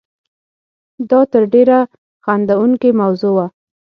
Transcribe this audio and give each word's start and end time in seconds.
دا 1.09 1.19
تر 1.31 1.43
ډېره 1.53 1.79
خندوونکې 2.25 2.89
موضوع 3.01 3.31
وه. 3.35 3.45